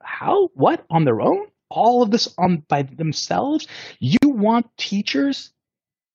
how? 0.04 0.50
What? 0.54 0.86
On 0.90 1.06
their 1.06 1.22
own? 1.22 1.48
All 1.70 2.04
of 2.04 2.12
this 2.12 2.34
on 2.38 2.64
by 2.68 2.84
themselves? 2.84 3.68
You 4.00 4.20
want 4.24 4.68
teachers 4.78 5.52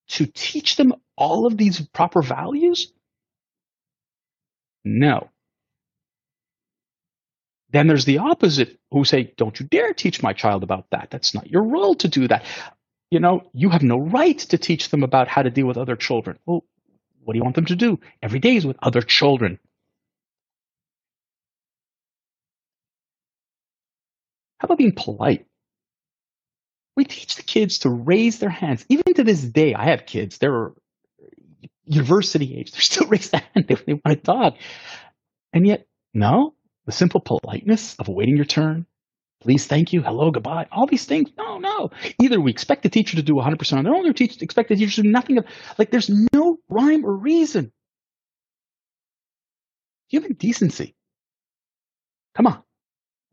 to 0.09 0.27
teach 0.27 0.77
them 0.77 0.95
all 1.17 1.47
of 1.47 1.57
these 1.57 1.81
proper 1.81 2.23
values? 2.23 2.93
No. 4.85 5.31
Then 7.71 7.87
there's 7.87 8.05
the 8.05 8.19
opposite 8.19 8.79
who 8.91 9.05
say, 9.05 9.33
don't 9.37 9.59
you 9.59 9.67
dare 9.67 9.93
teach 9.93 10.23
my 10.23 10.33
child 10.33 10.63
about 10.63 10.91
that. 10.91 11.09
That's 11.11 11.35
not 11.35 11.51
your 11.51 11.63
role 11.63 11.95
to 11.97 12.09
do 12.09 12.29
that. 12.29 12.45
You 13.11 13.19
know, 13.21 13.51
you 13.53 13.71
have 13.71 13.83
no 13.83 13.99
right 13.99 14.39
to 14.39 14.59
teach 14.59 14.89
them 14.89 15.03
about 15.03 15.29
how 15.29 15.43
to 15.43 15.51
deal 15.51 15.67
with 15.67 15.77
other 15.77 15.97
children. 15.97 16.39
Well, 16.47 16.65
what 17.25 17.35
do 17.35 17.39
you 17.39 17.43
want 17.43 17.57
them 17.57 17.67
to 17.67 17.77
do? 17.77 17.99
Every 18.23 18.39
day 18.39 18.57
is 18.57 18.67
with 18.67 18.77
other 18.83 19.03
children. 19.03 19.59
How 24.59 24.67
about 24.67 24.79
being 24.79 24.95
polite? 24.95 25.47
We 26.97 27.05
teach 27.05 27.37
the 27.37 27.43
kids 27.43 27.79
to 27.79 27.91
raise 27.91 28.39
their 28.39 28.51
hands. 28.51 28.85
Even 28.89 29.15
to 29.15 29.25
this 29.25 29.43
day, 29.43 29.75
I 29.75 29.87
have 29.87 30.07
kids. 30.07 30.39
They're 30.39 30.73
university 31.85 32.59
age. 32.59 32.73
They're 32.73 32.81
still 32.81 33.07
raise 33.09 33.31
their 33.31 33.43
hand 33.55 33.67
if 33.71 33.87
they 33.87 33.95
want 33.95 34.07
to 34.07 34.17
talk. 34.17 34.55
And 35.53 35.67
yet, 35.67 35.87
no, 36.15 36.55
the 36.87 36.93
simple 36.93 37.21
politeness 37.21 37.97
of 37.99 38.09
waiting 38.09 38.37
your 38.37 38.45
turn, 38.45 38.87
please, 39.41 39.67
thank 39.67 39.93
you, 39.93 40.03
hello, 40.03 40.31
goodbye, 40.31 40.67
all 40.71 40.87
these 40.87 41.05
things. 41.05 41.31
No, 41.37 41.59
no. 41.59 41.91
Either 42.21 42.41
we 42.41 42.51
expect 42.51 42.83
the 42.83 42.89
teacher 42.89 43.17
to 43.17 43.23
do 43.23 43.35
100% 43.35 43.77
on 43.77 43.85
their 43.85 43.95
own, 43.95 44.07
or 44.07 44.13
teach, 44.13 44.41
expect 44.43 44.69
the 44.69 44.77
teacher 44.77 44.97
to 44.97 45.03
do 45.03 45.09
nothing. 45.09 45.39
Of, 45.39 45.47
like, 45.79 45.91
there's 45.91 46.11
no 46.33 46.59
rhyme 46.69 47.05
or 47.05 47.17
reason. 47.17 47.73
Human 50.09 50.35
decency. 50.35 50.95
Come 52.35 52.47
on. 52.47 52.63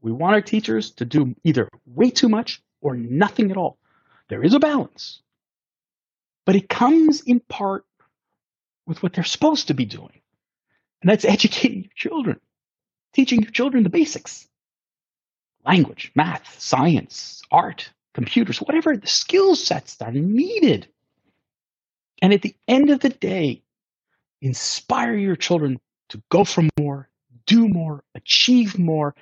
We 0.01 0.11
want 0.11 0.35
our 0.35 0.41
teachers 0.41 0.91
to 0.93 1.05
do 1.05 1.35
either 1.43 1.69
way 1.85 2.09
too 2.11 2.29
much 2.29 2.61
or 2.81 2.95
nothing 2.95 3.51
at 3.51 3.57
all. 3.57 3.77
There 4.29 4.43
is 4.43 4.53
a 4.53 4.59
balance, 4.59 5.21
but 6.45 6.55
it 6.55 6.69
comes 6.69 7.21
in 7.21 7.39
part 7.39 7.85
with 8.85 9.01
what 9.01 9.13
they're 9.13 9.23
supposed 9.23 9.67
to 9.67 9.73
be 9.73 9.85
doing, 9.85 10.21
and 11.01 11.09
that's 11.09 11.25
educating 11.25 11.83
your 11.83 11.91
children, 11.95 12.39
teaching 13.13 13.41
your 13.41 13.51
children 13.51 13.83
the 13.83 13.89
basics 13.89 14.47
language, 15.67 16.11
math, 16.15 16.59
science, 16.59 17.41
art, 17.51 17.91
computers, 18.13 18.59
whatever 18.59 18.95
the 18.95 19.07
skill 19.07 19.55
sets 19.55 19.95
that 19.97 20.09
are 20.09 20.11
needed. 20.11 20.87
And 22.21 22.33
at 22.33 22.41
the 22.41 22.55
end 22.67 22.89
of 22.89 23.01
the 23.01 23.09
day, 23.09 23.61
inspire 24.41 25.15
your 25.15 25.35
children 25.35 25.79
to 26.09 26.21
go 26.29 26.43
for 26.43 26.63
more, 26.79 27.09
do 27.45 27.67
more, 27.67 28.03
achieve 28.15 28.79
more, 28.79 29.13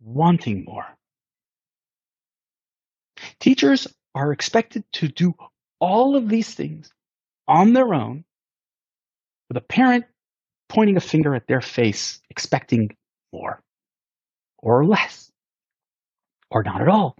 wanting 0.00 0.64
more. 0.64 0.86
Teachers 3.40 3.88
are 4.14 4.32
expected 4.32 4.84
to 4.92 5.08
do 5.08 5.34
all 5.80 6.16
of 6.16 6.28
these 6.28 6.54
things 6.54 6.92
on 7.46 7.72
their 7.72 7.92
own 7.92 8.24
with 9.48 9.56
a 9.56 9.62
parent 9.62 10.04
pointing 10.68 10.96
a 10.96 11.00
finger 11.00 11.34
at 11.34 11.46
their 11.46 11.60
face, 11.60 12.20
expecting 12.30 12.94
more 13.32 13.60
or 14.58 14.84
less 14.84 15.27
or 16.50 16.62
not 16.62 16.80
at 16.80 16.88
all. 16.88 17.16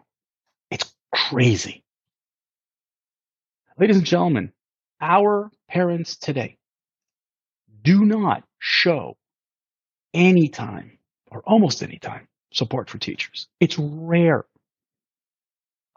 It's 0.71 0.93
crazy. 1.13 1.85
Ladies 3.79 3.97
and 3.97 4.07
gentlemen, 4.07 4.53
our 5.01 5.51
parents 5.69 6.17
today 6.17 6.59
do 7.83 8.05
not 8.05 8.43
show 8.59 9.17
any 10.15 10.49
time 10.49 10.99
or 11.31 11.43
almost 11.47 11.83
any 11.83 11.99
time 11.99 12.27
support 12.53 12.91
for 12.91 12.99
teachers. 12.99 13.47
It's 13.61 13.79
rare. 13.79 14.45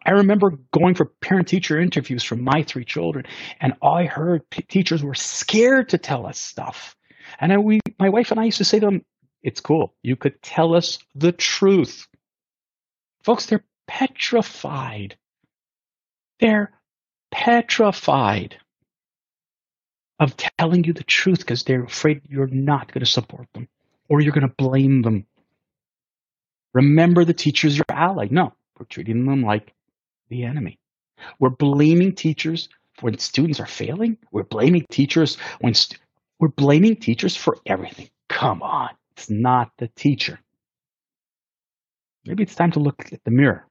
I 0.06 0.12
remember 0.12 0.58
going 0.74 0.96
for 0.96 1.06
parent 1.06 1.48
teacher 1.48 1.80
interviews 1.80 2.24
for 2.24 2.36
my 2.36 2.64
three 2.64 2.86
children, 2.86 3.26
and 3.60 3.74
I 3.84 4.06
heard 4.06 4.50
p- 4.50 4.64
teachers 4.64 5.04
were 5.04 5.14
scared 5.14 5.90
to 5.90 5.98
tell 5.98 6.26
us 6.26 6.40
stuff. 6.40 6.96
And 7.40 7.64
we, 7.64 7.80
my 8.00 8.10
wife 8.10 8.32
and 8.32 8.40
I 8.40 8.46
used 8.46 8.58
to 8.58 8.66
say 8.66 8.80
to 8.80 8.86
them, 8.88 9.06
It's 9.44 9.62
cool. 9.62 9.94
You 10.02 10.16
could 10.16 10.42
tell 10.42 10.76
us 10.76 10.98
the 11.16 11.32
truth. 11.32 12.08
Folks, 13.24 13.46
they're 13.48 13.66
petrified. 13.88 15.18
They're 16.40 16.72
petrified 17.32 18.58
of 20.20 20.36
telling 20.38 20.84
you 20.84 20.94
the 20.94 21.04
truth 21.04 21.40
because 21.40 21.64
they're 21.64 21.84
afraid 21.84 22.22
you're 22.30 22.48
not 22.48 22.92
going 22.92 23.04
to 23.06 23.12
support 23.12 23.48
them 23.54 23.68
or 24.10 24.22
you're 24.22 24.34
going 24.34 24.48
to 24.48 24.56
blame 24.58 25.02
them 25.02 25.26
Remember 26.74 27.26
the 27.26 27.34
teacher's 27.34 27.78
your 27.78 27.86
ally. 27.90 28.28
No, 28.32 28.54
we're 28.80 28.86
treating 28.86 29.26
them 29.26 29.44
like 29.44 29.74
the 30.30 30.44
enemy. 30.46 30.80
We're 31.40 31.50
blaming 31.50 32.16
teachers 32.16 32.70
when 33.02 33.18
students 33.18 33.60
are 33.60 33.66
failing. 33.68 34.18
We're 34.32 34.44
blaming 34.44 34.86
teachers 34.90 35.38
when 35.60 35.74
we're 36.40 36.50
blaming 36.50 36.96
teachers 36.98 37.36
for 37.36 37.58
everything. 37.66 38.10
Come 38.30 38.64
on, 38.64 38.90
it's 39.18 39.30
not 39.30 39.72
the 39.78 39.90
teacher. 39.90 40.40
Maybe 42.26 42.44
it's 42.44 42.56
time 42.56 42.72
to 42.74 42.80
look 42.80 43.12
at 43.12 43.24
the 43.24 43.32
mirror. 43.32 43.68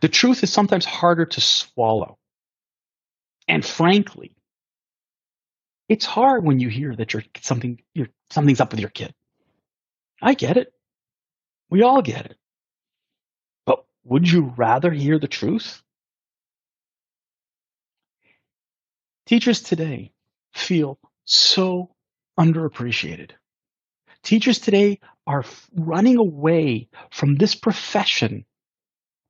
The 0.00 0.08
truth 0.08 0.42
is 0.42 0.52
sometimes 0.52 0.84
harder 0.84 1.26
to 1.26 1.40
swallow. 1.40 2.18
And 3.48 3.64
frankly, 3.64 4.34
it's 5.88 6.04
hard 6.04 6.44
when 6.44 6.58
you 6.58 6.68
hear 6.68 6.94
that 6.96 7.12
you're 7.12 7.22
something 7.40 7.80
you're 7.94 8.08
something's 8.30 8.60
up 8.60 8.72
with 8.72 8.80
your 8.80 8.90
kid. 8.90 9.14
I 10.20 10.34
get 10.34 10.56
it. 10.56 10.72
We 11.70 11.82
all 11.82 12.02
get 12.02 12.26
it. 12.26 12.36
But 13.66 13.84
would 14.04 14.28
you 14.28 14.52
rather 14.56 14.90
hear 14.90 15.18
the 15.18 15.28
truth? 15.28 15.82
Teachers 19.26 19.60
today 19.60 20.12
feel 20.54 20.98
so 21.24 21.94
underappreciated. 22.38 23.32
Teachers 24.26 24.58
today 24.58 24.98
are 25.28 25.44
running 25.76 26.16
away 26.16 26.88
from 27.12 27.36
this 27.36 27.54
profession 27.54 28.44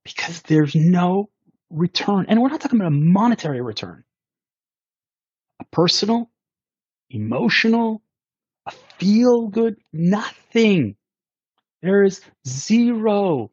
because 0.04 0.40
there's 0.40 0.74
no 0.74 1.28
return. 1.68 2.24
And 2.30 2.40
we're 2.40 2.48
not 2.48 2.62
talking 2.62 2.80
about 2.80 2.92
a 2.92 2.96
monetary 2.96 3.60
return, 3.60 4.04
a 5.60 5.64
personal, 5.70 6.30
emotional, 7.10 8.00
a 8.64 8.72
feel 8.98 9.48
good, 9.48 9.76
nothing. 9.92 10.96
There 11.82 12.02
is 12.02 12.22
zero. 12.48 13.50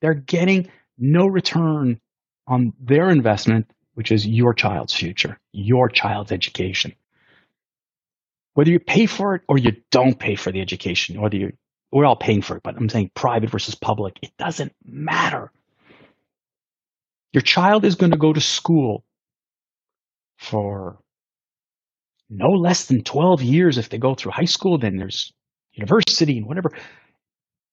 They're 0.00 0.14
getting 0.14 0.70
no 0.96 1.26
return 1.26 2.00
on 2.46 2.72
their 2.80 3.10
investment, 3.10 3.70
which 3.92 4.12
is 4.12 4.26
your 4.26 4.54
child's 4.54 4.94
future, 4.94 5.38
your 5.52 5.90
child's 5.90 6.32
education. 6.32 6.94
Whether 8.54 8.70
you 8.70 8.80
pay 8.80 9.06
for 9.06 9.34
it 9.34 9.42
or 9.48 9.58
you 9.58 9.72
don't 9.90 10.18
pay 10.18 10.34
for 10.34 10.52
the 10.52 10.60
education, 10.60 11.20
whether 11.20 11.36
you, 11.36 11.52
we're 11.90 12.04
all 12.04 12.16
paying 12.16 12.42
for 12.42 12.56
it, 12.56 12.62
but 12.62 12.76
I'm 12.76 12.88
saying 12.88 13.10
private 13.14 13.50
versus 13.50 13.74
public, 13.74 14.18
it 14.22 14.32
doesn't 14.38 14.74
matter. 14.84 15.50
Your 17.32 17.42
child 17.42 17.84
is 17.84 17.94
going 17.94 18.12
to 18.12 18.18
go 18.18 18.32
to 18.32 18.40
school 18.40 19.04
for 20.38 20.98
no 22.28 22.50
less 22.50 22.86
than 22.86 23.02
12 23.02 23.42
years 23.42 23.78
if 23.78 23.88
they 23.88 23.98
go 23.98 24.14
through 24.14 24.32
high 24.32 24.44
school, 24.44 24.78
then 24.78 24.96
there's 24.96 25.32
university 25.72 26.38
and 26.38 26.46
whatever. 26.46 26.72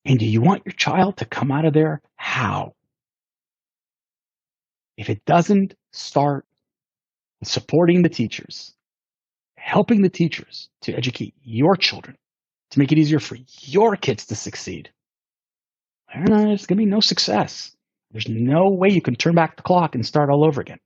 And 0.06 0.20
do 0.20 0.26
you 0.26 0.42
want 0.42 0.66
your 0.66 0.74
child 0.74 1.18
to 1.18 1.26
come 1.26 1.52
out 1.52 1.66
of 1.66 1.74
there? 1.74 2.02
How? 2.16 2.74
If 4.98 5.10
it 5.10 5.24
doesn't 5.26 5.76
start 5.92 6.46
supporting 7.44 8.02
the 8.02 8.10
teachers, 8.10 8.74
helping 9.60 10.02
the 10.02 10.10
teachers 10.10 10.70
to 10.82 10.94
educate 10.94 11.36
your 11.44 11.76
children, 11.76 12.18
to 12.72 12.80
make 12.80 12.92
it 12.92 12.98
easier 12.98 13.20
for 13.20 13.38
your 13.62 13.96
kids 13.96 14.26
to 14.28 14.36
succeed, 14.36 14.90
there's 16.14 16.66
going 16.66 16.78
to 16.78 16.84
be 16.84 16.86
no 16.86 17.00
success. 17.00 17.76
There's 18.12 18.28
no 18.28 18.70
way 18.70 18.90
you 18.90 19.02
can 19.02 19.16
turn 19.16 19.36
back 19.36 19.56
the 19.56 19.62
clock 19.64 19.96
and 19.96 20.06
start 20.06 20.30
all 20.30 20.46
over 20.46 20.62
again. 20.62 20.80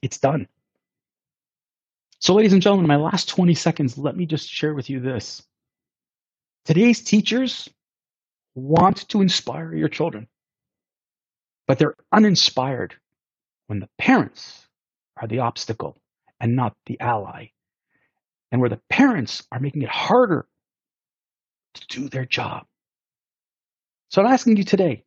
It's 0.00 0.18
done. 0.18 0.48
So, 2.18 2.34
ladies 2.34 2.52
and 2.52 2.62
gentlemen, 2.62 2.86
my 2.86 2.96
last 2.96 3.28
20 3.28 3.54
seconds, 3.54 3.98
let 3.98 4.16
me 4.16 4.26
just 4.26 4.48
share 4.48 4.74
with 4.74 4.88
you 4.88 5.00
this. 5.00 5.42
Today's 6.64 7.02
teachers 7.02 7.68
want 8.54 9.08
to 9.08 9.20
inspire 9.20 9.74
your 9.74 9.88
children, 9.88 10.28
but 11.66 11.78
they're 11.78 11.96
uninspired 12.12 12.94
when 13.66 13.80
the 13.80 13.88
parents 13.98 14.66
are 15.16 15.26
the 15.26 15.40
obstacle 15.40 15.96
and 16.40 16.54
not 16.54 16.74
the 16.86 16.98
ally, 17.00 17.46
and 18.52 18.60
where 18.60 18.70
the 18.70 18.80
parents 18.90 19.42
are 19.50 19.58
making 19.58 19.82
it 19.82 19.88
harder 19.88 20.46
to 21.74 21.86
do 21.88 22.08
their 22.08 22.26
job. 22.26 22.66
So 24.10 24.20
I'm 24.20 24.30
asking 24.30 24.58
you 24.58 24.64
today, 24.64 25.04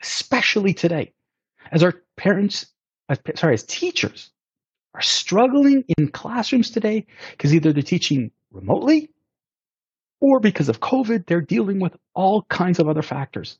especially 0.00 0.72
today, 0.72 1.12
as 1.72 1.82
our 1.82 1.94
parents, 2.16 2.66
as, 3.08 3.18
sorry, 3.34 3.54
as 3.54 3.64
teachers 3.64 4.30
are 4.94 5.02
struggling 5.02 5.84
in 5.98 6.08
classrooms 6.08 6.70
today 6.70 7.04
because 7.32 7.52
either 7.52 7.72
they're 7.72 7.82
teaching 7.82 8.30
remotely 8.52 9.10
or 10.20 10.38
because 10.38 10.68
of 10.68 10.78
COVID, 10.78 11.26
they're 11.26 11.40
dealing 11.40 11.80
with 11.80 11.96
all 12.14 12.42
kinds 12.42 12.78
of 12.78 12.88
other 12.88 13.02
factors. 13.02 13.58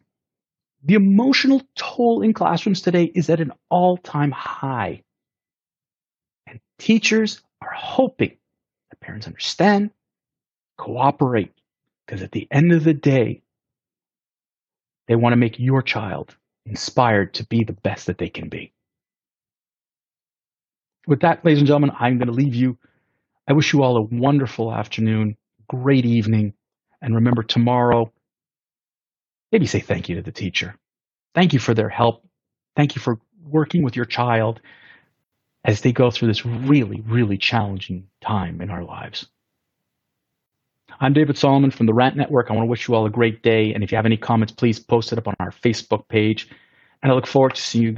The 0.85 0.95
emotional 0.95 1.61
toll 1.75 2.23
in 2.23 2.33
classrooms 2.33 2.83
today 2.83 3.11
is 3.15 3.29
at 3.31 3.41
an 3.41 3.51
all 3.69 3.97
time 3.97 4.31
high. 4.31 5.03
And 6.47 6.61
teachers 6.79 7.43
are 7.61 7.73
hoping 7.75 8.37
parents 9.05 9.27
understand, 9.27 9.91
cooperate, 10.79 11.53
because 12.07 12.23
at 12.23 12.33
the 12.33 12.49
end 12.51 12.73
of 12.73 12.85
the 12.85 12.95
day, 12.95 13.43
they 15.09 15.17
want 15.17 15.33
to 15.33 15.37
make 15.37 15.59
your 15.59 15.83
child 15.83 16.35
inspired 16.65 17.35
to 17.35 17.47
be 17.47 17.65
the 17.65 17.75
best 17.75 18.07
that 18.07 18.19
they 18.19 18.31
can 18.31 18.49
be. 18.49 18.73
With 21.07 21.21
that, 21.21 21.45
ladies 21.45 21.59
and 21.59 21.67
gentlemen, 21.67 21.95
I'm 21.99 22.17
going 22.17 22.29
to 22.29 22.35
leave 22.35 22.55
you. 22.55 22.79
I 23.47 23.53
wish 23.53 23.75
you 23.75 23.83
all 23.83 23.99
a 23.99 24.03
wonderful 24.03 24.73
afternoon, 24.73 25.37
great 25.69 26.07
evening, 26.07 26.55
and 27.03 27.15
remember 27.15 27.43
tomorrow, 27.43 28.11
maybe 29.53 29.67
say 29.67 29.81
thank 29.81 30.09
you 30.09 30.17
to 30.17 30.23
the 30.23 30.33
teacher. 30.33 30.77
Thank 31.35 31.53
you 31.53 31.59
for 31.59 31.75
their 31.75 31.91
help. 31.91 32.27
Thank 32.75 32.97
you 32.97 33.03
for 33.03 33.19
working 33.43 33.83
with 33.83 33.97
your 33.97 34.07
child 34.07 34.61
as 35.65 35.81
they 35.81 35.93
go 35.93 36.11
through 36.11 36.29
this 36.29 36.45
really, 36.45 37.01
really 37.07 37.39
challenging 37.39 38.07
time 38.21 38.61
in 38.61 38.71
our 38.71 38.85
lives. 38.85 39.27
I'm 41.01 41.13
David 41.13 41.37
Solomon 41.37 41.71
from 41.71 41.87
the 41.87 41.95
Rant 41.95 42.17
Network. 42.17 42.51
I 42.51 42.55
want 42.55 42.65
to 42.65 42.71
wish 42.71 42.87
you 42.87 42.95
all 42.95 43.07
a 43.07 43.11
great 43.11 43.43
day. 43.43 43.75
And 43.75 43.83
if 43.83 43.91
you 43.91 43.97
have 43.97 44.07
any 44.07 44.17
comments, 44.17 44.53
please 44.53 44.79
post 44.79 45.13
it 45.13 45.19
up 45.19 45.27
on 45.27 45.35
our 45.41 45.51
Facebook 45.51 46.07
page. 46.09 46.49
And 47.03 47.11
I 47.11 47.15
look 47.15 47.27
forward 47.27 47.55
to 47.55 47.61
seeing 47.61 47.85
you 47.85 47.97